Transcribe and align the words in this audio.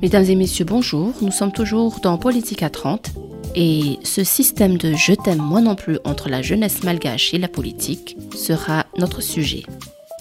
Mesdames 0.00 0.26
et 0.26 0.36
messieurs, 0.36 0.64
bonjour. 0.64 1.12
Nous 1.22 1.32
sommes 1.32 1.50
toujours 1.50 1.98
dans 2.00 2.18
Politique 2.18 2.62
à 2.62 2.70
30 2.70 3.10
et 3.56 3.98
ce 4.04 4.22
système 4.22 4.78
de 4.78 4.94
je 4.94 5.12
t'aime 5.12 5.42
moi 5.42 5.60
non 5.60 5.74
plus 5.74 5.98
entre 6.04 6.28
la 6.28 6.40
jeunesse 6.40 6.84
malgache 6.84 7.34
et 7.34 7.38
la 7.38 7.48
politique 7.48 8.16
sera 8.32 8.86
notre 8.96 9.20
sujet. 9.20 9.64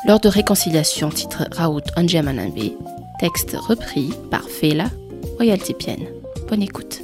Lors 0.08 0.20
de 0.20 0.30
réconciliation 0.30 1.10
titre 1.10 1.44
Raoult 1.52 1.84
Anjamanambe, 1.96 2.72
texte 3.20 3.56
repris 3.56 4.10
par 4.32 4.50
Fela 4.50 4.86
Royalty 5.36 5.76
Pienne. 5.76 6.08
Bonne 6.50 6.64
écoute. 6.64 7.04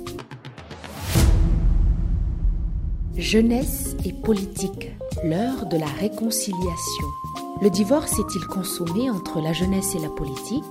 Jeunesse 3.16 3.96
et 4.04 4.14
politique, 4.14 4.90
l'heure 5.24 5.68
de 5.68 5.78
la 5.78 5.86
réconciliation. 5.86 7.06
Le 7.62 7.70
divorce 7.70 8.14
est-il 8.14 8.42
consommé 8.48 9.12
entre 9.12 9.40
la 9.42 9.54
jeunesse 9.54 9.94
et 9.94 10.00
la 10.00 10.10
politique? 10.10 10.64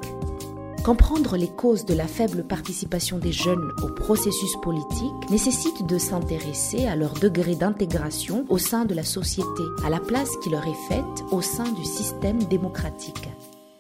Comprendre 0.85 1.37
les 1.37 1.49
causes 1.49 1.85
de 1.85 1.95
la 1.95 2.09
faible 2.09 2.43
participation 2.43 3.19
des 3.19 3.31
jeunes 3.31 3.71
au 3.85 3.87
processus 3.87 4.57
politique 4.63 5.31
nécessite 5.31 5.87
de 5.87 5.97
s'intéresser 5.97 6.87
à 6.87 6.97
leur 6.97 7.13
degré 7.15 7.55
d'intégration 7.55 8.45
au 8.49 8.59
sein 8.59 8.85
de 8.85 8.93
la 8.93 9.05
société, 9.05 9.63
à 9.85 9.91
la 9.91 10.01
place 10.01 10.37
qui 10.43 10.51
leur 10.51 10.67
est 10.67 10.89
faite 10.89 11.25
au 11.31 11.41
sein 11.41 11.71
du 11.71 11.85
système 11.85 12.43
démocratique. 12.45 13.29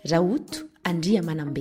Jaout 0.04 0.68
Andy 0.86 1.18
Amanambe. 1.18 1.58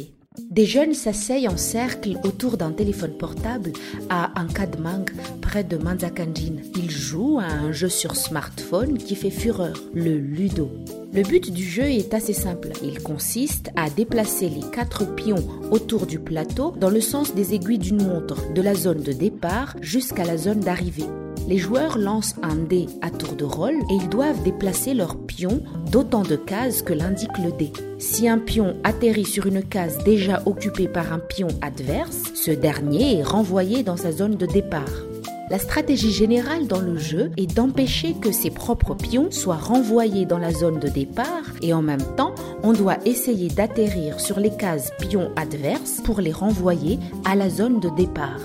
Des 0.51 0.65
jeunes 0.67 0.93
s'asseyent 0.93 1.49
en 1.49 1.57
cercle 1.57 2.19
autour 2.23 2.57
d'un 2.57 2.71
téléphone 2.71 3.17
portable 3.17 3.73
à 4.09 4.31
Ankadmang, 4.39 5.05
près 5.41 5.63
de 5.63 5.77
Manzakandjin. 5.77 6.57
Ils 6.75 6.91
jouent 6.91 7.39
à 7.39 7.45
un 7.45 7.71
jeu 7.71 7.89
sur 7.89 8.15
smartphone 8.15 8.99
qui 8.99 9.15
fait 9.15 9.31
fureur, 9.31 9.75
le 9.95 10.17
Ludo. 10.17 10.69
Le 11.13 11.23
but 11.23 11.51
du 11.51 11.65
jeu 11.65 11.83
est 11.83 12.13
assez 12.13 12.31
simple. 12.31 12.69
Il 12.81 13.03
consiste 13.03 13.69
à 13.75 13.89
déplacer 13.89 14.47
les 14.47 14.63
quatre 14.71 15.13
pions 15.13 15.43
autour 15.69 16.05
du 16.05 16.19
plateau 16.19 16.73
dans 16.79 16.89
le 16.89 17.01
sens 17.01 17.35
des 17.35 17.53
aiguilles 17.53 17.79
d'une 17.79 18.01
montre, 18.01 18.53
de 18.53 18.61
la 18.61 18.73
zone 18.73 19.03
de 19.03 19.11
départ 19.11 19.75
jusqu'à 19.81 20.23
la 20.23 20.37
zone 20.37 20.61
d'arrivée. 20.61 21.09
Les 21.49 21.57
joueurs 21.57 21.97
lancent 21.97 22.35
un 22.43 22.55
dé 22.55 22.85
à 23.01 23.09
tour 23.09 23.33
de 23.33 23.43
rôle 23.43 23.75
et 23.89 23.95
ils 23.95 24.07
doivent 24.07 24.41
déplacer 24.43 24.93
leurs 24.93 25.17
pions 25.17 25.61
d'autant 25.91 26.23
de 26.23 26.37
cases 26.37 26.81
que 26.81 26.93
l'indique 26.93 27.37
le 27.43 27.51
dé. 27.51 27.73
Si 27.99 28.29
un 28.29 28.37
pion 28.37 28.77
atterrit 28.85 29.25
sur 29.25 29.47
une 29.47 29.63
case 29.63 29.97
déjà 30.05 30.41
occupée 30.45 30.87
par 30.87 31.11
un 31.11 31.19
pion 31.19 31.49
adverse, 31.61 32.31
ce 32.35 32.51
dernier 32.51 33.17
est 33.17 33.23
renvoyé 33.23 33.83
dans 33.83 33.97
sa 33.97 34.13
zone 34.13 34.35
de 34.35 34.45
départ. 34.45 35.10
La 35.51 35.59
stratégie 35.59 36.13
générale 36.13 36.65
dans 36.65 36.79
le 36.79 36.97
jeu 36.97 37.29
est 37.35 37.53
d'empêcher 37.53 38.13
que 38.13 38.31
ses 38.31 38.51
propres 38.51 38.95
pions 38.95 39.31
soient 39.31 39.57
renvoyés 39.57 40.25
dans 40.25 40.37
la 40.37 40.53
zone 40.53 40.79
de 40.79 40.87
départ 40.87 41.43
et 41.61 41.73
en 41.73 41.81
même 41.81 42.15
temps, 42.15 42.33
on 42.63 42.71
doit 42.71 42.99
essayer 43.03 43.49
d'atterrir 43.49 44.21
sur 44.21 44.39
les 44.39 44.55
cases 44.55 44.93
pions 44.97 45.29
adverses 45.35 45.99
pour 46.05 46.21
les 46.21 46.31
renvoyer 46.31 46.99
à 47.25 47.35
la 47.35 47.49
zone 47.49 47.81
de 47.81 47.89
départ. 47.89 48.39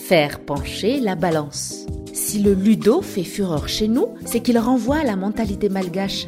Faire 0.00 0.40
pencher 0.40 0.98
la 0.98 1.14
balance. 1.14 1.86
Si 2.12 2.40
le 2.40 2.54
ludo 2.54 3.02
fait 3.02 3.22
fureur 3.22 3.68
chez 3.68 3.86
nous, 3.86 4.08
c'est 4.24 4.40
qu'il 4.40 4.58
renvoie 4.58 4.96
à 4.96 5.04
la 5.04 5.14
mentalité 5.14 5.68
malgache. 5.68 6.26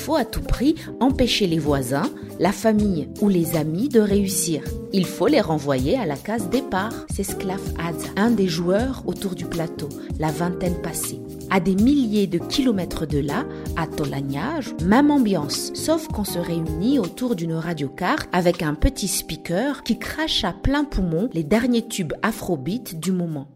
Faut 0.00 0.16
à 0.16 0.24
tout 0.24 0.40
prix 0.40 0.76
empêcher 0.98 1.46
les 1.46 1.58
voisins, 1.58 2.10
la 2.38 2.52
famille 2.52 3.10
ou 3.20 3.28
les 3.28 3.54
amis 3.54 3.90
de 3.90 4.00
réussir. 4.00 4.62
Il 4.94 5.04
faut 5.04 5.26
les 5.26 5.42
renvoyer 5.42 5.98
à 5.98 6.06
la 6.06 6.16
case 6.16 6.48
départ, 6.48 7.04
s'esclave 7.14 7.60
Ad, 7.78 7.96
un 8.16 8.30
des 8.30 8.48
joueurs 8.48 9.02
autour 9.04 9.34
du 9.34 9.44
plateau, 9.44 9.90
la 10.18 10.32
vingtaine 10.32 10.80
passée. 10.80 11.20
À 11.50 11.60
des 11.60 11.74
milliers 11.74 12.26
de 12.26 12.38
kilomètres 12.38 13.04
de 13.04 13.18
là, 13.18 13.44
à 13.76 13.86
Tolagnage, 13.86 14.74
même 14.82 15.10
ambiance, 15.10 15.70
sauf 15.74 16.08
qu'on 16.08 16.24
se 16.24 16.38
réunit 16.38 16.98
autour 16.98 17.36
d'une 17.36 17.52
radiocarte 17.52 18.30
avec 18.32 18.62
un 18.62 18.72
petit 18.72 19.08
speaker 19.08 19.82
qui 19.82 19.98
crache 19.98 20.44
à 20.44 20.54
plein 20.54 20.84
poumon 20.84 21.28
les 21.34 21.44
derniers 21.44 21.86
tubes 21.86 22.14
afrobeat 22.22 22.98
du 22.98 23.12
moment. 23.12 23.48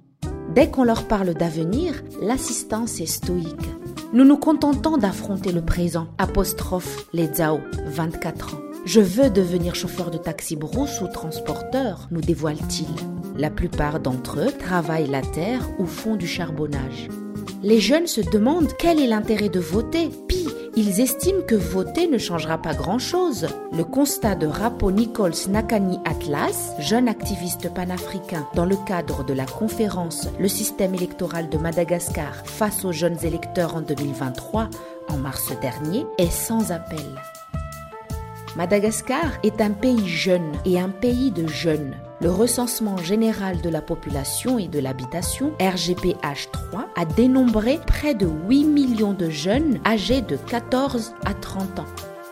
Dès 0.54 0.70
qu'on 0.70 0.84
leur 0.84 1.08
parle 1.08 1.32
d'avenir, 1.32 2.02
l'assistance 2.20 3.00
est 3.00 3.06
stoïque. 3.06 3.70
Nous 4.12 4.24
nous 4.24 4.36
contentons 4.36 4.96
d'affronter 4.96 5.52
le 5.52 5.62
présent. 5.62 6.06
Apostrophe 6.18 7.06
les 7.12 7.26
Zhao, 7.26 7.60
24 7.86 8.54
ans. 8.54 8.60
Je 8.84 9.00
veux 9.00 9.30
devenir 9.30 9.74
chauffeur 9.74 10.10
de 10.10 10.18
taxi 10.18 10.56
brousse 10.56 11.00
ou 11.00 11.08
transporteur, 11.08 12.08
nous 12.10 12.20
dévoile-t-il. 12.20 12.86
La 13.36 13.50
plupart 13.50 13.98
d'entre 13.98 14.40
eux 14.40 14.52
travaillent 14.52 15.08
la 15.08 15.22
terre 15.22 15.68
ou 15.78 15.86
font 15.86 16.16
du 16.16 16.26
charbonnage. 16.26 17.08
Les 17.62 17.80
jeunes 17.80 18.06
se 18.06 18.20
demandent 18.20 18.72
quel 18.78 19.00
est 19.00 19.06
l'intérêt 19.06 19.48
de 19.48 19.58
voter. 19.58 20.10
Pis, 20.28 20.48
ils 20.76 21.00
estiment 21.00 21.42
que 21.46 21.54
voter 21.54 22.08
ne 22.08 22.18
changera 22.18 22.58
pas 22.58 22.74
grand-chose. 22.74 23.48
Le 23.72 23.84
constat 23.84 24.34
de 24.34 24.46
Rapo 24.46 24.90
Nichols 24.90 25.48
Nakani 25.48 25.98
Atlas, 26.04 26.72
jeune 26.78 27.08
activiste 27.08 27.72
panafricain 27.72 28.46
dans 28.54 28.64
le 28.64 28.76
cadre 28.86 29.24
de 29.24 29.34
la 29.34 29.46
conférence 29.46 30.28
Le 30.38 30.48
système 30.48 30.94
électoral 30.94 31.48
de 31.48 31.58
Madagascar 31.58 32.34
face 32.44 32.84
aux 32.84 32.92
jeunes 32.92 33.24
électeurs 33.24 33.76
en 33.76 33.82
2023, 33.82 34.68
en 35.08 35.16
mars 35.16 35.52
dernier, 35.60 36.06
est 36.18 36.30
sans 36.30 36.72
appel. 36.72 36.98
Madagascar 38.56 39.32
est 39.42 39.60
un 39.60 39.70
pays 39.70 40.08
jeune 40.08 40.52
et 40.64 40.78
un 40.78 40.88
pays 40.88 41.30
de 41.30 41.46
jeunes. 41.46 41.94
Le 42.24 42.30
recensement 42.30 42.96
général 42.96 43.60
de 43.60 43.68
la 43.68 43.82
population 43.82 44.58
et 44.58 44.66
de 44.66 44.78
l'habitation, 44.78 45.52
RGPH3, 45.60 46.86
a 46.96 47.04
dénombré 47.04 47.78
près 47.86 48.14
de 48.14 48.26
8 48.26 48.64
millions 48.64 49.12
de 49.12 49.28
jeunes 49.28 49.78
âgés 49.84 50.22
de 50.22 50.36
14 50.36 51.12
à 51.26 51.34
30 51.34 51.80
ans. 51.80 51.86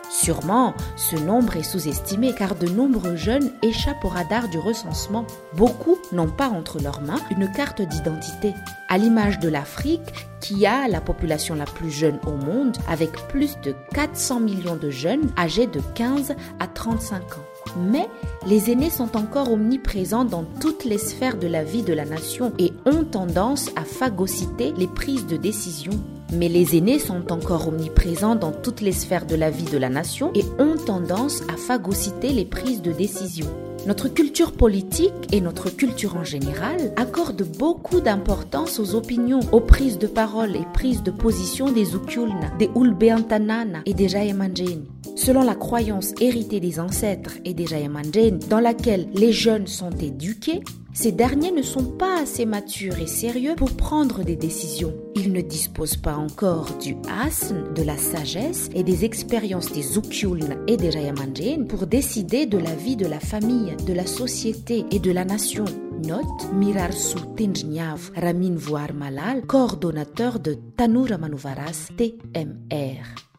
Sûrement, 0.09 0.73
ce 0.95 1.15
nombre 1.15 1.57
est 1.57 1.61
sous-estimé 1.61 2.33
car 2.33 2.55
de 2.55 2.67
nombreux 2.67 3.15
jeunes 3.15 3.51
échappent 3.61 4.03
au 4.03 4.07
radar 4.07 4.49
du 4.49 4.57
recensement. 4.57 5.27
Beaucoup 5.55 5.99
n'ont 6.11 6.27
pas 6.27 6.49
entre 6.49 6.81
leurs 6.81 7.01
mains 7.01 7.21
une 7.29 7.51
carte 7.51 7.83
d'identité. 7.83 8.55
À 8.93 8.99
l'image 8.99 9.39
de 9.39 9.49
l'Afrique, 9.49 10.27
qui 10.39 10.67
a 10.67 10.87
la 10.87 11.01
population 11.01 11.55
la 11.55 11.65
plus 11.65 11.89
jeune 11.89 12.19
au 12.27 12.33
monde, 12.33 12.77
avec 12.87 13.09
plus 13.27 13.59
de 13.63 13.73
400 13.95 14.39
millions 14.39 14.75
de 14.75 14.91
jeunes 14.91 15.31
âgés 15.35 15.65
de 15.65 15.81
15 15.95 16.35
à 16.59 16.67
35 16.67 17.23
ans. 17.23 17.75
Mais 17.89 18.07
les 18.45 18.69
aînés 18.69 18.91
sont 18.91 19.17
encore 19.17 19.51
omniprésents 19.51 20.25
dans 20.25 20.43
toutes 20.43 20.85
les 20.85 20.99
sphères 20.99 21.39
de 21.39 21.47
la 21.47 21.63
vie 21.63 21.81
de 21.81 21.91
la 21.91 22.05
nation 22.05 22.53
et 22.59 22.71
ont 22.85 23.03
tendance 23.03 23.71
à 23.75 23.83
phagocyter 23.83 24.73
les 24.77 24.85
prises 24.85 25.25
de 25.25 25.37
décision. 25.37 25.93
Mais 26.31 26.47
les 26.47 26.77
aînés 26.77 26.99
sont 26.99 27.31
encore 27.31 27.69
omniprésents 27.69 28.35
dans 28.35 28.51
toutes 28.51 28.81
les 28.81 28.91
sphères 28.91 29.25
de 29.25 29.35
la 29.35 29.49
vie 29.49 29.71
de 29.71 29.79
la 29.79 29.89
nation 29.89 30.31
et 30.35 30.45
ont 30.59 30.77
tendance 30.77 31.41
à 31.51 31.57
phagocyter 31.57 32.29
les 32.29 32.45
prises 32.45 32.83
de 32.83 32.91
décision. 32.91 33.47
Notre 33.85 34.07
culture 34.07 34.53
politique 34.53 35.11
et 35.33 35.41
notre 35.41 35.69
culture 35.69 36.15
en 36.15 36.23
général 36.23 36.93
accordent 36.95 37.45
beaucoup 37.57 37.99
d'importance 37.99 38.79
aux 38.79 38.95
opinions, 38.95 39.41
aux 39.51 39.59
prises 39.59 39.99
de 39.99 40.07
parole 40.07 40.55
et 40.55 40.65
prises 40.73 41.03
de 41.03 41.11
position 41.11 41.69
des 41.69 41.93
Ukulna, 41.93 42.49
des 42.57 42.69
Ulbeantanana 42.77 43.79
et 43.85 43.93
des 43.93 44.07
Jayamanjeni. 44.07 44.87
Selon 45.15 45.43
la 45.43 45.55
croyance 45.55 46.13
héritée 46.19 46.59
des 46.59 46.79
ancêtres 46.79 47.37
et 47.45 47.53
des 47.53 47.65
Jayamanjeni, 47.65 48.39
dans 48.49 48.59
laquelle 48.59 49.07
les 49.13 49.31
jeunes 49.31 49.67
sont 49.67 49.91
éduqués, 49.91 50.61
ces 50.95 51.11
derniers 51.11 51.51
ne 51.51 51.63
sont 51.63 51.85
pas 51.85 52.21
assez 52.21 52.45
matures 52.45 52.99
et 52.99 53.07
sérieux 53.07 53.55
pour 53.55 53.71
prendre 53.71 54.23
des 54.23 54.35
décisions. 54.35 54.93
Ils 55.15 55.31
ne 55.31 55.41
disposent 55.41 55.97
pas 55.97 56.15
encore 56.15 56.77
du 56.77 56.95
asn, 57.09 57.73
de 57.73 57.81
la 57.81 57.97
sagesse 57.97 58.69
et 58.75 58.83
des 58.83 59.03
expériences 59.03 59.71
des 59.71 59.97
Ukyuln 59.97 60.57
et 60.67 60.77
des 60.77 60.91
Jayamanjin 60.91 61.65
pour 61.67 61.87
décider 61.87 62.45
de 62.45 62.57
la 62.59 62.75
vie 62.75 62.95
de 62.95 63.07
la 63.07 63.19
famille, 63.19 63.75
de 63.87 63.93
la 63.93 64.05
société 64.05 64.85
et 64.91 64.99
de 64.99 65.11
la 65.11 65.25
nation. 65.25 65.65
Note 66.05 66.53
Mirarsu 66.53 67.17
Tinjnyav 67.37 68.11
Ramin 68.15 68.55
Voir 68.55 68.93
Malal, 68.93 69.45
coordonnateur 69.45 70.39
de 70.39 70.57
Tanura 70.75 71.17
Manuvaras 71.17 71.89
TMR. 71.97 73.32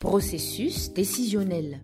Processus 0.00 0.94
décisionnel. 0.94 1.82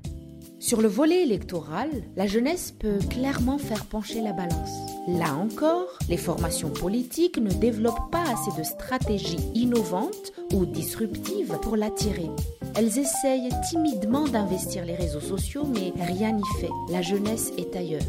Sur 0.59 0.81
le 0.81 0.89
volet 0.89 1.23
électoral, 1.23 1.91
la 2.17 2.27
jeunesse 2.27 2.73
peut 2.73 2.99
clairement 3.11 3.59
faire 3.59 3.85
pencher 3.85 4.23
la 4.23 4.33
balance. 4.33 4.71
Là 5.07 5.35
encore, 5.35 5.99
les 6.09 6.17
formations 6.17 6.71
politiques 6.71 7.37
ne 7.37 7.51
développent 7.51 8.11
pas 8.11 8.23
assez 8.23 8.59
de 8.59 8.65
stratégies 8.65 9.51
innovantes 9.55 10.33
ou 10.55 10.65
disruptives 10.65 11.59
pour 11.61 11.77
l'attirer. 11.77 12.31
Elles 12.75 12.99
essayent 12.99 13.51
timidement 13.69 14.27
d'investir 14.27 14.87
les 14.87 14.95
réseaux 14.95 15.21
sociaux, 15.21 15.67
mais 15.67 15.93
rien 16.03 16.33
n'y 16.33 16.59
fait. 16.59 16.71
La 16.89 17.03
jeunesse 17.03 17.53
est 17.59 17.77
ailleurs. 17.77 18.01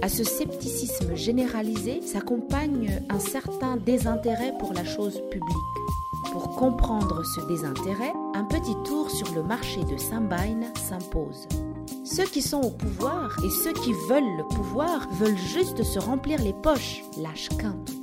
À 0.00 0.08
ce 0.08 0.22
scepticisme 0.22 1.16
généralisé 1.16 2.02
s'accompagne 2.02 3.02
un 3.10 3.18
certain 3.18 3.76
désintérêt 3.78 4.54
pour 4.60 4.74
la 4.74 4.84
chose 4.84 5.20
publique. 5.28 5.56
Pour 6.30 6.54
comprendre 6.54 7.24
ce 7.24 7.40
désintérêt, 7.48 8.12
un 8.36 8.44
petit 8.44 8.76
tour 8.84 9.10
sur 9.10 9.32
le 9.34 9.42
marché 9.42 9.82
de 9.84 9.96
Sambain 9.96 10.60
s'impose. 10.74 11.48
Ceux 12.04 12.24
qui 12.24 12.42
sont 12.42 12.60
au 12.60 12.70
pouvoir 12.70 13.34
et 13.42 13.50
ceux 13.64 13.72
qui 13.72 13.94
veulent 14.08 14.36
le 14.36 14.44
pouvoir 14.54 15.08
veulent 15.12 15.38
juste 15.38 15.82
se 15.82 15.98
remplir 15.98 16.42
les 16.42 16.52
poches. 16.52 17.02
Lâche 17.18 17.48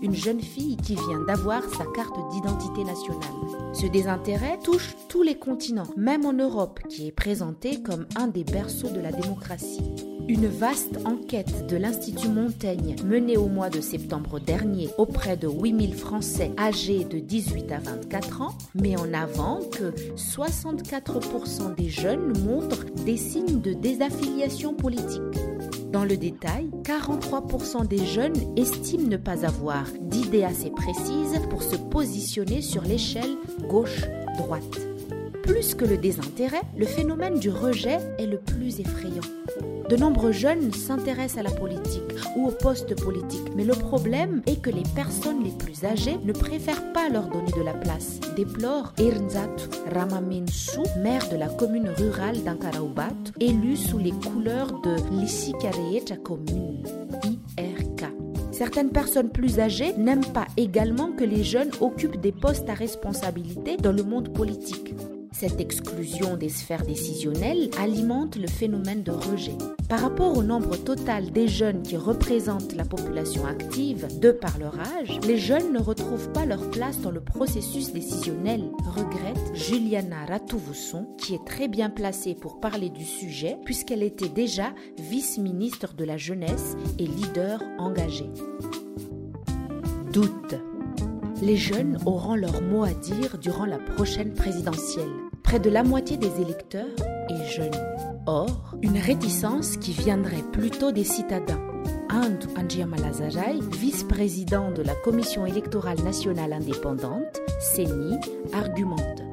une 0.01 0.15
jeune 0.15 0.41
fille 0.41 0.77
qui 0.77 0.95
vient 0.95 1.23
d'avoir 1.27 1.63
sa 1.63 1.85
carte 1.93 2.17
d'identité 2.31 2.83
nationale. 2.83 3.73
Ce 3.73 3.85
désintérêt 3.85 4.57
touche 4.63 4.95
tous 5.07 5.21
les 5.21 5.35
continents, 5.35 5.87
même 5.95 6.25
en 6.25 6.33
Europe, 6.33 6.79
qui 6.89 7.07
est 7.07 7.11
présenté 7.11 7.81
comme 7.81 8.07
un 8.15 8.27
des 8.27 8.43
berceaux 8.43 8.89
de 8.89 8.99
la 8.99 9.11
démocratie. 9.11 10.12
Une 10.29 10.47
vaste 10.47 10.99
enquête 11.03 11.67
de 11.67 11.75
l'Institut 11.75 12.29
Montaigne 12.29 12.95
menée 13.03 13.35
au 13.35 13.47
mois 13.47 13.69
de 13.69 13.81
septembre 13.81 14.39
dernier 14.39 14.89
auprès 14.97 15.35
de 15.35 15.49
8000 15.49 15.93
Français 15.95 16.51
âgés 16.57 17.03
de 17.03 17.19
18 17.19 17.71
à 17.73 17.79
24 17.79 18.41
ans 18.41 18.57
met 18.73 18.95
en 18.95 19.13
avant 19.13 19.59
que 19.69 19.91
64% 20.15 21.75
des 21.75 21.89
jeunes 21.89 22.37
montrent 22.39 22.85
des 23.05 23.17
signes 23.17 23.59
de 23.59 23.73
désaffiliation 23.73 24.73
politique. 24.73 25.21
Dans 25.91 26.05
le 26.05 26.15
détail, 26.15 26.71
43% 26.83 27.85
des 27.85 28.05
jeunes 28.05 28.33
estiment 28.55 29.09
ne 29.09 29.17
pas 29.17 29.45
avoir 29.45 29.85
d'idées 30.01 30.45
assez 30.45 30.71
précises 30.71 31.39
pour 31.49 31.63
se 31.63 31.75
positionner 31.75 32.61
sur 32.61 32.83
l'échelle 32.83 33.35
gauche-droite. 33.67 34.92
Plus 35.43 35.75
que 35.75 35.83
le 35.83 35.97
désintérêt, 35.97 36.61
le 36.77 36.85
phénomène 36.85 37.37
du 37.37 37.49
rejet 37.49 37.99
est 38.17 38.25
le 38.25 38.37
plus 38.37 38.79
effrayant. 38.79 39.21
De 39.89 39.97
nombreux 39.97 40.31
jeunes 40.31 40.71
s'intéressent 40.71 41.37
à 41.37 41.43
la 41.43 41.51
politique 41.51 42.01
ou 42.37 42.47
au 42.47 42.51
poste 42.51 42.99
politique, 43.03 43.51
mais 43.53 43.65
le 43.65 43.73
problème 43.73 44.41
est 44.47 44.61
que 44.61 44.69
les 44.69 44.83
personnes 44.95 45.43
les 45.43 45.51
plus 45.51 45.83
âgées 45.83 46.17
ne 46.23 46.31
préfèrent 46.31 46.93
pas 46.93 47.09
leur 47.09 47.27
donner 47.27 47.51
de 47.51 47.61
la 47.61 47.73
place, 47.73 48.21
déplore 48.37 48.93
Irnzat 48.97 49.55
Ramaminsu, 49.93 50.79
maire 51.03 51.27
de 51.29 51.35
la 51.35 51.49
commune 51.49 51.89
rurale 51.89 52.41
d'Ankaraoubat, 52.43 53.33
élu 53.41 53.75
sous 53.75 53.99
les 53.99 54.13
couleurs 54.13 54.81
de 54.81 54.95
l'Issikareeta 55.11 56.15
commune, 56.15 56.83
IRK. 57.57 58.05
Certaines 58.53 58.91
personnes 58.91 59.29
plus 59.29 59.59
âgées 59.59 59.93
n'aiment 59.97 60.31
pas 60.33 60.47
également 60.55 61.11
que 61.11 61.25
les 61.25 61.43
jeunes 61.43 61.71
occupent 61.81 62.21
des 62.21 62.31
postes 62.31 62.69
à 62.69 62.73
responsabilité 62.73 63.75
dans 63.75 63.91
le 63.91 64.03
monde 64.03 64.33
politique. 64.33 64.95
Cette 65.43 65.59
exclusion 65.59 66.37
des 66.37 66.47
sphères 66.47 66.85
décisionnelles 66.85 67.69
alimente 67.77 68.37
le 68.37 68.47
phénomène 68.47 69.03
de 69.03 69.11
rejet. 69.11 69.57
Par 69.89 69.99
rapport 69.99 70.37
au 70.37 70.41
nombre 70.41 70.77
total 70.77 71.33
des 71.33 71.49
jeunes 71.49 71.83
qui 71.83 71.97
représentent 71.97 72.73
la 72.73 72.85
population 72.85 73.45
active, 73.45 74.07
de 74.21 74.31
par 74.31 74.57
leur 74.57 74.79
âge, 74.79 75.19
les 75.27 75.37
jeunes 75.37 75.73
ne 75.73 75.81
retrouvent 75.81 76.31
pas 76.31 76.45
leur 76.45 76.71
place 76.71 77.01
dans 77.01 77.11
le 77.11 77.19
processus 77.19 77.91
décisionnel, 77.91 78.71
regrette 78.85 79.53
Juliana 79.53 80.23
Ratouvusson, 80.29 81.07
qui 81.17 81.35
est 81.35 81.45
très 81.45 81.67
bien 81.67 81.89
placée 81.89 82.35
pour 82.35 82.61
parler 82.61 82.89
du 82.89 83.03
sujet 83.03 83.57
puisqu'elle 83.65 84.03
était 84.03 84.29
déjà 84.29 84.73
vice-ministre 84.97 85.93
de 85.93 86.05
la 86.05 86.15
jeunesse 86.15 86.77
et 86.99 87.05
leader 87.05 87.61
engagé. 87.79 88.29
Doute 90.13 90.55
les 91.41 91.57
jeunes 91.57 91.97
auront 92.05 92.35
leur 92.35 92.61
mot 92.61 92.85
à 92.85 92.93
dire 92.93 93.37
durant 93.37 93.65
la 93.65 93.77
prochaine 93.77 94.33
présidentielle. 94.33 95.11
Près 95.43 95.59
de 95.59 95.69
la 95.69 95.83
moitié 95.83 96.17
des 96.17 96.41
électeurs 96.41 96.87
est 97.29 97.45
jeune. 97.51 97.71
Or, 98.25 98.75
une 98.81 98.97
réticence 98.97 99.77
qui 99.77 99.91
viendrait 99.91 100.43
plutôt 100.51 100.91
des 100.91 101.03
citadins. 101.03 101.61
Andou 102.09 102.47
Anjiamalazaray, 102.57 103.59
vice-président 103.71 104.71
de 104.71 104.81
la 104.81 104.95
Commission 104.95 105.45
électorale 105.45 106.01
nationale 106.03 106.53
indépendante, 106.53 107.41
CENI, 107.59 108.17
argumente. 108.53 109.23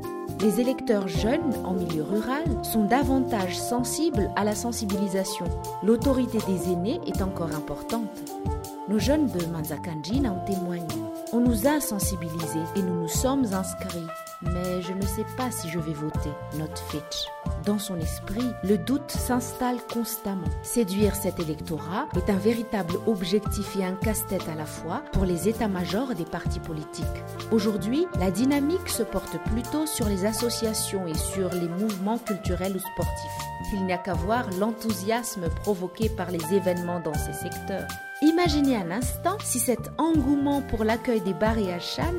Les 0.40 0.60
électeurs 0.60 1.06
jeunes 1.06 1.54
en 1.64 1.74
milieu 1.74 2.02
rural 2.02 2.44
sont 2.62 2.84
davantage 2.84 3.58
sensibles 3.58 4.30
à 4.36 4.44
la 4.44 4.54
sensibilisation. 4.54 5.44
L'autorité 5.82 6.38
des 6.46 6.72
aînés 6.72 7.00
est 7.06 7.20
encore 7.20 7.54
importante. 7.54 8.22
Nos 8.88 8.98
jeunes 8.98 9.26
de 9.26 9.46
Manzakanjin 9.46 10.24
en 10.24 10.44
témoignent. 10.44 10.86
On 11.32 11.40
nous 11.40 11.66
a 11.66 11.80
sensibilisés 11.80 12.64
et 12.74 12.82
nous 12.82 13.02
nous 13.02 13.08
sommes 13.08 13.44
inscrits. 13.52 14.06
Mais 14.42 14.80
je 14.80 14.92
ne 14.92 15.02
sais 15.02 15.26
pas 15.36 15.50
si 15.50 15.68
je 15.68 15.78
vais 15.78 15.92
voter, 15.92 16.30
note 16.58 16.82
Fitch. 16.88 17.28
Dans 17.66 17.78
son 17.78 17.98
esprit, 17.98 18.46
le 18.64 18.78
doute 18.78 19.10
s'installe 19.10 19.76
constamment. 19.92 20.48
Séduire 20.62 21.14
cet 21.14 21.40
électorat 21.40 22.08
est 22.16 22.30
un 22.30 22.38
véritable 22.38 22.94
objectif 23.06 23.76
et 23.76 23.84
un 23.84 23.94
casse-tête 23.94 24.48
à 24.48 24.54
la 24.54 24.64
fois 24.64 25.02
pour 25.12 25.26
les 25.26 25.48
états-majors 25.48 26.14
des 26.14 26.24
partis 26.24 26.60
politiques. 26.60 27.04
Aujourd'hui, 27.50 28.06
la 28.18 28.30
dynamique 28.30 28.88
se 28.88 29.02
porte 29.02 29.36
plutôt 29.50 29.86
sur 29.86 30.06
les 30.06 30.24
associations 30.24 31.06
et 31.06 31.14
sur 31.14 31.50
les 31.52 31.68
mouvements 31.68 32.18
culturels 32.18 32.76
ou 32.76 32.78
sportifs. 32.78 33.46
Il 33.74 33.84
n'y 33.84 33.92
a 33.92 33.98
qu'à 33.98 34.14
voir 34.14 34.48
l'enthousiasme 34.58 35.50
provoqué 35.50 36.08
par 36.08 36.30
les 36.30 36.54
événements 36.54 37.00
dans 37.00 37.14
ces 37.14 37.34
secteurs. 37.34 37.88
Imaginez 38.22 38.76
un 38.76 38.90
instant 38.90 39.38
si 39.42 39.58
cet 39.58 39.90
engouement 39.96 40.60
pour 40.60 40.84
l'accueil 40.84 41.22
des 41.22 41.32
Bari 41.32 41.68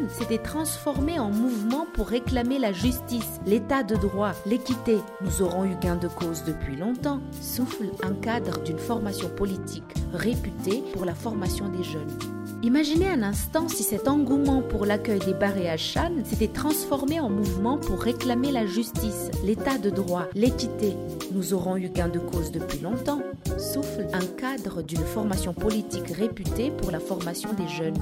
s'était 0.10 0.40
transformé 0.40 1.20
en 1.20 1.30
mouvement 1.30 1.86
pour 1.94 2.08
réclamer 2.08 2.58
la 2.58 2.74
justice, 2.74 3.40
l'état 3.46 3.84
de 3.84 3.96
droit, 3.96 4.32
l'équité. 4.48 4.98
Nous 5.22 5.44
aurons 5.44 5.64
eu 5.66 5.76
gain 5.76 5.98
de 5.98 6.08
cause 6.08 6.44
depuis 6.44 6.76
longtemps, 6.76 7.22
souffle 7.40 7.92
un 8.02 8.16
cadre 8.16 8.64
d'une 8.64 8.80
formation 8.80 9.30
politique 9.30 9.94
réputée 10.12 10.84
pour 10.94 11.06
la 11.06 11.14
formation 11.14 11.70
des 11.70 11.84
jeunes. 11.84 12.41
Imaginez 12.64 13.08
un 13.08 13.24
instant 13.24 13.68
si 13.68 13.82
cet 13.82 14.08
engouement 14.08 14.62
pour 14.62 14.86
l'accueil 14.86 15.18
des 15.18 15.34
Barré 15.34 15.68
Hachan 15.68 16.12
s'était 16.24 16.48
transformé 16.48 17.20
en 17.20 17.30
mouvement 17.30 17.80
pour 17.80 18.00
réclamer 18.00 18.52
la 18.52 18.68
justice, 18.68 19.32
l'état 19.44 19.80
de 19.80 19.90
droit, 19.90 20.28
l'équité. 20.36 20.94
Nous 21.32 21.56
aurons 21.56 21.76
eu 21.78 21.90
gain 21.90 22.08
de 22.08 22.20
cause 22.20 22.52
depuis 22.52 22.78
longtemps. 22.78 23.22
Souffle 23.58 24.06
un 24.14 24.26
cadre 24.40 24.84
d'une 24.84 25.00
formation 25.00 25.54
politique 25.54 26.10
réputée 26.16 26.70
pour 26.70 26.92
la 26.92 27.00
formation 27.00 27.52
des 27.54 27.68
jeunes. 27.68 27.98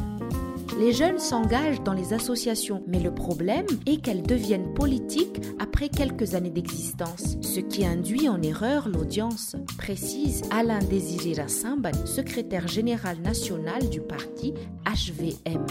Les 0.80 0.94
jeunes 0.94 1.20
s'engagent 1.20 1.84
dans 1.84 1.92
les 1.92 2.14
associations, 2.14 2.86
mais 2.88 3.02
le 3.02 3.14
problème 3.14 3.66
est 3.86 4.02
qu'elles 4.02 4.24
deviennent 4.24 4.74
politiques 4.74 5.42
après 5.60 5.90
quelques 5.90 6.36
années 6.36 6.52
d'existence, 6.52 7.36
ce 7.42 7.60
qui 7.60 7.86
induit 7.86 8.30
en 8.30 8.42
erreur 8.42 8.88
l'audience, 8.88 9.58
précise 9.78 10.42
Alain 10.52 10.80
Désiré 10.80 11.42
Rassimban, 11.42 11.92
secrétaire 12.06 12.70
général 12.70 13.18
national 13.20 13.90
du 13.90 14.00
parti 14.00 14.54
HVM. 14.86 15.66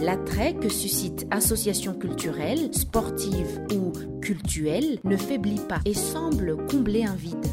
L'attrait 0.00 0.54
que 0.54 0.68
suscite 0.68 1.26
associations 1.32 1.94
culturelles, 1.94 2.72
sportives 2.72 3.60
ou 3.74 3.90
cultuelles 4.20 5.00
ne 5.02 5.16
faiblit 5.16 5.60
pas 5.68 5.80
et 5.84 5.94
semble 5.94 6.56
combler 6.68 7.02
un 7.02 7.16
vide. 7.16 7.46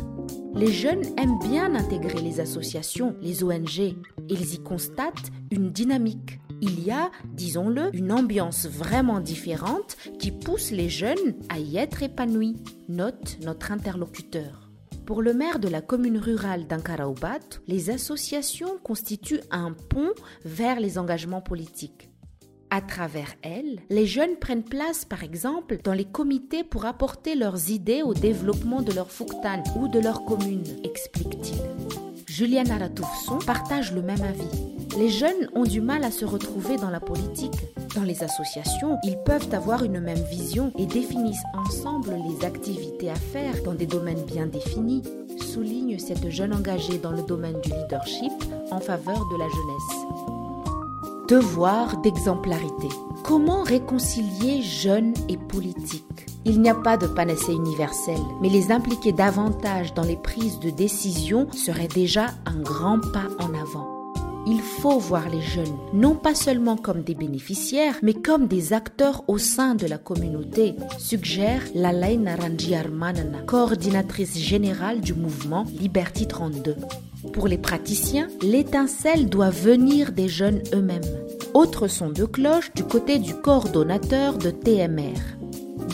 Les 0.53 0.71
jeunes 0.71 1.03
aiment 1.17 1.39
bien 1.39 1.73
intégrer 1.73 2.21
les 2.21 2.39
associations, 2.39 3.15
les 3.21 3.43
ONG. 3.43 3.95
Ils 4.29 4.53
y 4.53 4.59
constatent 4.59 5.31
une 5.51 5.71
dynamique, 5.71 6.39
il 6.61 6.83
y 6.83 6.91
a, 6.91 7.11
disons-le, 7.25 7.95
une 7.95 8.11
ambiance 8.11 8.65
vraiment 8.65 9.19
différente 9.19 9.97
qui 10.19 10.31
pousse 10.31 10.71
les 10.71 10.89
jeunes 10.89 11.35
à 11.49 11.59
y 11.59 11.77
être 11.77 12.03
épanouis, 12.03 12.55
note 12.89 13.37
notre 13.43 13.71
interlocuteur. 13.71 14.69
Pour 15.05 15.21
le 15.21 15.33
maire 15.33 15.59
de 15.59 15.69
la 15.69 15.81
commune 15.81 16.17
rurale 16.17 16.67
d'Ankaraobat, 16.67 17.61
les 17.67 17.89
associations 17.89 18.77
constituent 18.83 19.41
un 19.51 19.71
pont 19.71 20.11
vers 20.43 20.79
les 20.79 20.97
engagements 20.97 21.41
politiques. 21.41 22.09
À 22.69 22.81
travers 22.81 23.33
elles, 23.41 23.79
les 23.89 24.05
jeunes 24.05 24.35
prennent 24.35 24.65
place, 24.65 25.05
par 25.05 25.23
exemple, 25.23 25.77
dans 25.81 25.93
les 25.93 26.03
comités 26.03 26.65
pour 26.65 26.85
apporter 26.85 27.35
leurs 27.35 27.69
idées 27.69 28.01
au 28.01 28.13
développement 28.13 28.81
de 28.81 28.91
leur 28.91 29.09
Fuktan 29.09 29.63
ou 29.77 29.87
de 29.87 29.99
leur 29.99 30.25
commune, 30.25 30.65
explique-t-il. 30.83 31.61
Juliana 32.27 32.77
Ratoufson 32.77 33.39
partage 33.39 33.93
le 33.93 34.01
même 34.01 34.21
avis. 34.21 34.76
Les 34.97 35.09
jeunes 35.09 35.47
ont 35.53 35.63
du 35.63 35.79
mal 35.79 36.03
à 36.03 36.09
se 36.09 36.25
retrouver 36.25 36.75
dans 36.77 36.89
la 36.89 36.99
politique. 36.99 37.53
Dans 37.93 38.01
les 38.01 38.23
associations, 38.23 38.97
ils 39.03 39.17
peuvent 39.17 39.53
avoir 39.53 39.83
une 39.83 39.99
même 39.99 40.23
vision 40.31 40.71
et 40.75 40.87
définissent 40.87 41.43
ensemble 41.53 42.15
les 42.27 42.43
activités 42.43 43.11
à 43.11 43.15
faire 43.15 43.61
dans 43.63 43.75
des 43.75 43.85
domaines 43.85 44.23
bien 44.23 44.47
définis, 44.47 45.03
souligne 45.39 45.99
cette 45.99 46.31
jeune 46.31 46.51
engagée 46.51 46.97
dans 46.97 47.11
le 47.11 47.21
domaine 47.21 47.61
du 47.61 47.69
leadership 47.69 48.31
en 48.71 48.79
faveur 48.79 49.23
de 49.29 49.37
la 49.37 49.47
jeunesse. 49.47 51.27
Devoir 51.27 52.01
d'exemplarité. 52.01 52.87
Comment 53.23 53.61
réconcilier 53.61 54.63
jeunes 54.63 55.13
et 55.29 55.37
politique 55.37 56.03
il 56.45 56.61
n'y 56.61 56.69
a 56.69 56.75
pas 56.75 56.95
de 56.95 57.07
panacée 57.07 57.51
universelle, 57.51 58.15
mais 58.41 58.47
les 58.47 58.71
impliquer 58.71 59.11
davantage 59.11 59.93
dans 59.93 60.03
les 60.03 60.15
prises 60.15 60.61
de 60.61 60.69
décision 60.69 61.51
serait 61.51 61.89
déjà 61.89 62.27
un 62.45 62.61
grand 62.61 63.01
pas 63.11 63.27
en 63.37 63.53
avant 63.53 63.86
il 64.49 64.61
faut 64.61 64.97
voir 64.97 65.29
les 65.29 65.41
jeunes, 65.41 65.77
non 65.93 66.15
pas 66.15 66.33
seulement 66.33 66.77
comme 66.77 67.01
des 67.01 67.15
bénéficiaires, 67.15 67.97
mais 68.01 68.13
comme 68.13 68.47
des 68.47 68.71
acteurs 68.71 69.25
au 69.27 69.37
sein 69.37 69.75
de 69.75 69.85
la 69.85 69.97
communauté, 69.97 70.75
suggère 70.97 71.61
Lalay 71.75 72.15
Naranjiarmanana, 72.15 73.39
coordinatrice 73.45 74.37
générale 74.37 75.01
du 75.01 75.13
mouvement 75.13 75.65
Liberty 75.77 76.27
32. 76.27 76.75
Pour 77.33 77.49
les 77.49 77.57
praticiens, 77.57 78.29
l'étincelle 78.41 79.27
doit 79.27 79.49
venir 79.49 80.13
des 80.13 80.29
jeunes 80.29 80.61
eux-mêmes. 80.73 81.01
Autre 81.53 81.89
son 81.89 82.09
de 82.09 82.23
cloche 82.23 82.71
du 82.73 82.83
côté 82.83 83.19
du 83.19 83.33
coordonnateur 83.33 84.37
de 84.37 84.49
TMR. 84.49 85.36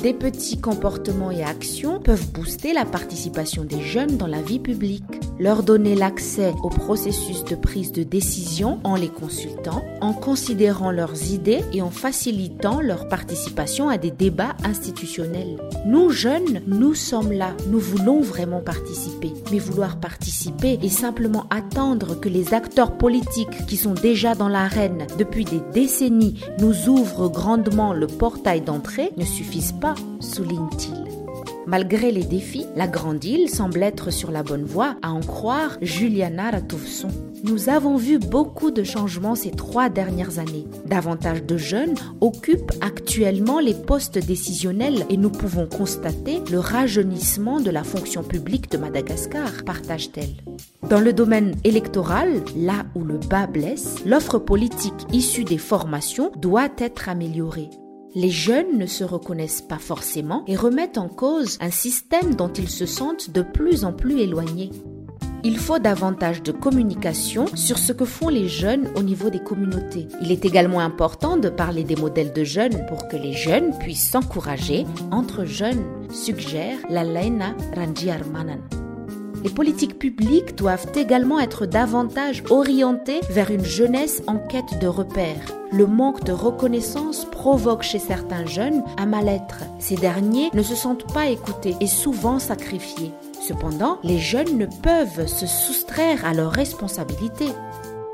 Des 0.01 0.13
petits 0.13 0.59
comportements 0.59 1.31
et 1.31 1.43
actions 1.43 2.00
peuvent 2.00 2.31
booster 2.31 2.73
la 2.73 2.83
participation 2.83 3.63
des 3.63 3.81
jeunes 3.81 4.17
dans 4.17 4.27
la 4.27 4.41
vie 4.41 4.59
publique. 4.59 5.03
Leur 5.39 5.63
donner 5.63 5.95
l'accès 5.95 6.53
au 6.63 6.69
processus 6.69 7.43
de 7.45 7.55
prise 7.55 7.91
de 7.91 8.03
décision 8.03 8.79
en 8.83 8.95
les 8.95 9.09
consultant, 9.09 9.81
en 10.01 10.13
considérant 10.13 10.91
leurs 10.91 11.31
idées 11.31 11.62
et 11.73 11.81
en 11.81 11.89
facilitant 11.89 12.81
leur 12.81 13.07
participation 13.07 13.89
à 13.89 13.97
des 13.97 14.12
débats 14.12 14.55
institutionnels. 14.63 15.57
Nous, 15.85 16.09
jeunes, 16.09 16.62
nous 16.67 16.93
sommes 16.93 17.31
là. 17.31 17.53
Nous 17.67 17.79
voulons 17.79 18.21
vraiment 18.21 18.62
participer. 18.62 19.31
Mais 19.51 19.59
vouloir 19.59 20.00
participer 20.00 20.79
et 20.81 20.89
simplement 20.89 21.45
attendre 21.50 22.19
que 22.19 22.29
les 22.29 22.53
acteurs 22.53 22.97
politiques 22.97 23.65
qui 23.67 23.77
sont 23.77 23.93
déjà 23.93 24.35
dans 24.35 24.50
l'arène 24.50 25.07
depuis 25.17 25.45
des 25.45 25.62
décennies 25.73 26.39
nous 26.59 26.89
ouvrent 26.89 27.29
grandement 27.29 27.93
le 27.93 28.07
portail 28.07 28.62
d'entrée 28.62 29.12
ne 29.17 29.25
suffisent 29.25 29.73
pas, 29.73 29.83
souligne-t-il. 30.20 31.04
Malgré 31.66 32.12
les 32.12 32.24
défis, 32.24 32.66
la 32.75 32.88
Grande 32.88 33.24
Île 33.24 33.50
semble 33.50 33.84
être 33.84 34.12
sur 34.12 34.32
la 34.32 34.44
bonne 34.44 34.66
voie, 34.66 34.98
à 35.02 35.12
en 35.12 35.22
croire 35.22 35.78
Juliana 35.82 36.52
Ratoufson. 36.52 37.08
Nous 37.44 37.70
avons 37.70 37.96
vu 37.96 38.20
beaucoup 38.20 38.72
de 38.72 38.84
changements 38.84 39.36
ces 39.36 39.52
trois 39.52 39.90
dernières 39.90 40.40
années. 40.40 40.66
Davantage 40.86 41.44
de 41.44 41.58
jeunes 41.58 41.96
occupent 42.22 42.72
actuellement 42.82 43.60
les 43.60 43.74
postes 43.74 44.18
décisionnels 44.18 45.06
et 45.10 45.18
nous 45.18 45.30
pouvons 45.30 45.68
constater 45.68 46.40
le 46.52 46.60
rajeunissement 46.60 47.60
de 47.60 47.70
la 47.70 47.84
fonction 47.84 48.24
publique 48.24 48.70
de 48.72 48.78
Madagascar, 48.78 49.63
partage-t-elle. 49.66 50.36
Dans 50.90 51.02
le 51.02 51.13
domaine 51.13 51.56
électoral, 51.63 52.44
là 52.58 52.86
où 52.96 53.04
le 53.04 53.18
bas 53.18 53.48
blesse, 53.48 54.04
l'offre 54.06 54.38
politique 54.38 55.08
issue 55.12 55.46
des 55.46 55.58
formations 55.58 56.32
doit 56.38 56.70
être 56.78 57.10
améliorée. 57.10 57.70
Les 58.15 58.29
jeunes 58.29 58.77
ne 58.77 58.86
se 58.86 59.03
reconnaissent 59.03 59.63
pas 59.63 59.79
forcément 59.79 60.43
et 60.46 60.55
remettent 60.55 61.00
en 61.00 61.10
cause 61.10 61.58
un 61.62 61.72
système 61.72 62.36
dont 62.36 62.51
ils 62.53 62.70
se 62.70 62.86
sentent 62.86 63.32
de 63.32 63.41
plus 63.41 63.86
en 63.86 63.91
plus 63.91 64.20
éloignés. 64.20 64.70
Il 65.43 65.58
faut 65.58 65.79
davantage 65.79 66.43
de 66.43 66.51
communication 66.51 67.48
sur 67.55 67.79
ce 67.79 67.91
que 67.91 68.05
font 68.05 68.29
les 68.29 68.48
jeunes 68.48 68.88
au 68.96 69.01
niveau 69.01 69.32
des 69.32 69.39
communautés. 69.39 70.08
Il 70.22 70.32
est 70.32 70.46
également 70.46 70.79
important 70.79 71.38
de 71.38 71.50
parler 71.50 71.84
des 71.84 71.96
modèles 71.96 72.34
de 72.34 72.43
jeunes 72.43 72.86
pour 72.88 73.08
que 73.08 73.17
les 73.17 73.34
jeunes 73.34 73.77
puissent 73.79 74.12
s'encourager 74.12 74.86
entre 75.12 75.46
jeunes, 75.46 75.84
suggère 76.12 76.77
la 76.89 77.03
Lena 77.03 77.55
Ranjiarmanan. 77.75 78.62
Les 79.43 79.50
politiques 79.50 79.98
publiques 79.98 80.55
doivent 80.55 80.91
également 80.96 81.39
être 81.39 81.65
davantage 81.65 82.43
orientées 82.51 83.22
vers 83.32 83.50
une 83.50 83.65
jeunesse 83.65 84.22
en 84.27 84.38
quête 84.38 84.79
de 84.79 84.88
repères. 84.88 85.62
Le 85.74 85.88
manque 85.88 86.24
de 86.24 86.32
reconnaissance 86.32 87.25
provoque 87.25 87.82
chez 87.82 87.98
certains 87.98 88.46
jeunes 88.46 88.84
un 89.00 89.08
mal-être. 89.08 89.63
Ces 89.80 89.96
derniers 89.96 90.51
ne 90.53 90.62
se 90.62 90.75
sentent 90.75 91.12
pas 91.12 91.30
écoutés 91.30 91.75
et 91.80 91.88
souvent 91.88 92.38
sacrifiés. 92.38 93.12
Cependant, 93.42 93.98
les 94.03 94.20
jeunes 94.20 94.60
ne 94.60 94.68
peuvent 94.68 95.25
se 95.25 95.48
soustraire 95.48 96.25
à 96.25 96.36
leurs 96.36 96.51
responsabilités. 96.51 97.50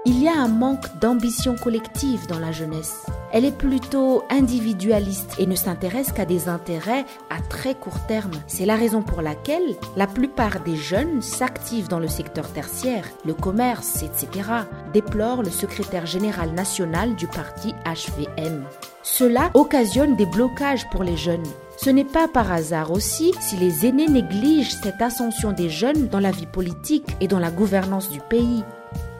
Il 0.05 0.23
y 0.23 0.29
a 0.29 0.41
un 0.41 0.47
manque 0.47 0.99
d'ambition 1.01 1.55
collective 1.61 2.27
dans 2.27 2.39
la 2.39 2.53
jeunesse. 2.53 3.05
Elle 3.31 3.45
est 3.45 3.55
plutôt 3.55 4.23
individualiste 4.29 5.35
et 5.37 5.45
ne 5.45 5.55
s'intéresse 5.55 6.11
qu'à 6.11 6.25
des 6.25 6.49
intérêts 6.49 7.05
à 7.29 7.39
très 7.41 7.75
court 7.75 7.99
terme. 8.07 8.31
C'est 8.47 8.65
la 8.65 8.75
raison 8.75 9.01
pour 9.01 9.21
laquelle 9.21 9.75
la 9.95 10.07
plupart 10.07 10.61
des 10.61 10.75
jeunes 10.75 11.21
s'activent 11.21 11.87
dans 11.87 11.99
le 11.99 12.07
secteur 12.07 12.47
tertiaire, 12.51 13.05
le 13.25 13.33
commerce, 13.33 14.03
etc., 14.03 14.49
déplore 14.93 15.43
le 15.43 15.51
secrétaire 15.51 16.07
général 16.07 16.51
national 16.51 17.15
du 17.15 17.27
parti 17.27 17.73
HVM. 17.85 18.63
Cela 19.03 19.51
occasionne 19.53 20.15
des 20.15 20.25
blocages 20.25 20.89
pour 20.89 21.03
les 21.03 21.17
jeunes. 21.17 21.45
Ce 21.77 21.89
n'est 21.89 22.03
pas 22.03 22.27
par 22.27 22.51
hasard 22.51 22.91
aussi 22.91 23.31
si 23.39 23.55
les 23.55 23.85
aînés 23.85 24.07
négligent 24.07 24.75
cette 24.83 25.01
ascension 25.01 25.51
des 25.51 25.69
jeunes 25.69 26.07
dans 26.07 26.19
la 26.19 26.31
vie 26.31 26.45
politique 26.45 27.15
et 27.21 27.27
dans 27.27 27.39
la 27.39 27.51
gouvernance 27.51 28.09
du 28.09 28.19
pays. 28.19 28.63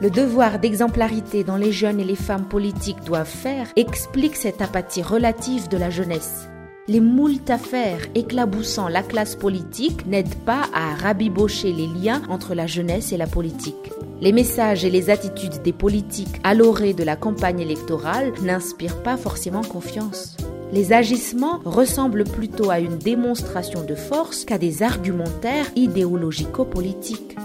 Le 0.02 0.08
devoir 0.08 0.58
d'exemplarité 0.58 1.44
dont 1.44 1.56
les 1.56 1.72
jeunes 1.72 2.00
et 2.00 2.04
les 2.04 2.16
femmes 2.16 2.48
politiques 2.48 3.04
doivent 3.04 3.26
faire 3.26 3.66
explique 3.76 4.34
cette 4.34 4.62
apathie 4.62 5.02
relative 5.02 5.68
de 5.68 5.76
la 5.76 5.90
jeunesse. 5.90 6.48
Les 6.88 7.00
moult 7.00 7.50
affaires 7.50 8.00
éclaboussant 8.14 8.88
la 8.88 9.02
classe 9.02 9.36
politique 9.36 10.06
n'aident 10.06 10.42
pas 10.46 10.62
à 10.72 10.94
rabibocher 10.94 11.72
les 11.74 11.86
liens 11.86 12.22
entre 12.30 12.54
la 12.54 12.66
jeunesse 12.66 13.12
et 13.12 13.18
la 13.18 13.26
politique. 13.26 13.92
Les 14.22 14.32
messages 14.32 14.86
et 14.86 14.90
les 14.90 15.10
attitudes 15.10 15.60
des 15.62 15.74
politiques 15.74 16.40
à 16.44 16.54
l'orée 16.54 16.94
de 16.94 17.04
la 17.04 17.16
campagne 17.16 17.60
électorale 17.60 18.32
n'inspirent 18.42 19.02
pas 19.02 19.18
forcément 19.18 19.62
confiance. 19.62 20.38
Les 20.72 20.94
agissements 20.94 21.60
ressemblent 21.66 22.24
plutôt 22.24 22.70
à 22.70 22.80
une 22.80 22.96
démonstration 22.96 23.84
de 23.84 23.94
force 23.94 24.46
qu'à 24.46 24.56
des 24.56 24.82
argumentaires 24.82 25.70
idéologico-politiques. 25.76 27.36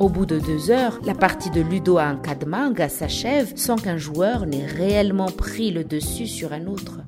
Au 0.00 0.08
bout 0.08 0.26
de 0.26 0.40
deux 0.40 0.72
heures, 0.72 0.98
la 1.04 1.14
partie 1.14 1.50
de 1.50 1.60
Ludo 1.60 1.98
à 1.98 2.12
Nkadmanga 2.12 2.88
s'achève 2.88 3.52
sans 3.54 3.76
qu'un 3.76 3.96
joueur 3.96 4.44
n'ait 4.44 4.66
réellement 4.66 5.30
pris 5.30 5.70
le 5.70 5.84
dessus 5.84 6.26
sur 6.26 6.52
un 6.52 6.66
autre. 6.66 7.00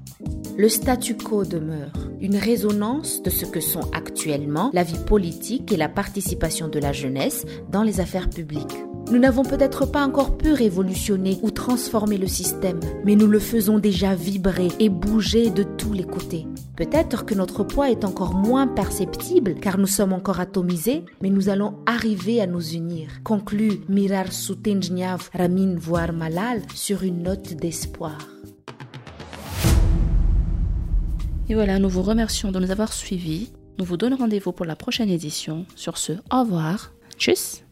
Le 0.57 0.69
statu 0.69 1.16
quo 1.16 1.45
demeure, 1.45 1.93
une 2.21 2.37
résonance 2.37 3.23
de 3.23 3.31
ce 3.31 3.45
que 3.45 3.61
sont 3.61 3.90
actuellement 3.93 4.71
la 4.73 4.85
vie 4.85 5.05
politique 5.05 5.73
et 5.73 5.76
la 5.76 5.88
participation 5.88 6.69
de 6.69 6.78
la 6.78 6.93
jeunesse 6.93 7.45
dans 7.71 7.83
les 7.83 8.00
affaires 8.00 8.31
publiques. 8.31 8.76
Nous 9.09 9.19
n'avons 9.19 9.45
peut-être 9.45 9.87
pas 9.87 10.05
encore 10.05 10.37
pu 10.37 10.53
révolutionner 10.53 11.39
ou 11.43 11.53
transformer 11.53 12.19
le 12.19 12.27
système, 12.27 12.81
mais 13.05 13.15
nous 13.15 13.29
le 13.29 13.39
faisons 13.39 13.79
déjà 13.79 14.17
vibrer 14.17 14.69
et 14.81 14.89
bouger 14.89 15.51
de 15.51 15.63
tous 15.63 15.93
les 15.93 16.03
côtés. 16.03 16.45
Peut-être 16.77 17.25
que 17.25 17.35
notre 17.35 17.63
poids 17.63 17.89
est 17.89 18.05
encore 18.05 18.35
moins 18.35 18.67
perceptible 18.67 19.55
car 19.55 19.79
nous 19.79 19.87
sommes 19.87 20.13
encore 20.13 20.41
atomisés, 20.41 21.05
mais 21.23 21.31
nous 21.31 21.49
allons 21.49 21.77
arriver 21.87 22.41
à 22.41 22.49
nous 22.49 22.75
unir. 22.75 23.09
Conclut 23.23 23.81
Mirar 23.89 24.33
Sutenjniav 24.33 25.31
Ramin 25.33 25.77
Voir 25.77 26.13
Malal 26.13 26.63
sur 26.75 27.05
une 27.05 27.23
note 27.23 27.55
d'espoir. 27.55 28.19
Et 31.49 31.55
voilà, 31.55 31.79
nous 31.79 31.89
vous 31.89 32.03
remercions 32.03 32.51
de 32.51 32.59
nous 32.59 32.73
avoir 32.73 32.93
suivis. 32.93 33.53
Nous 33.79 33.85
vous 33.85 33.97
donnons 33.97 34.17
rendez-vous 34.17 34.51
pour 34.51 34.67
la 34.67 34.75
prochaine 34.75 35.11
édition. 35.11 35.65
Sur 35.77 35.97
ce, 35.97 36.15
au 36.33 36.41
revoir. 36.41 36.93
Tchuss 37.17 37.63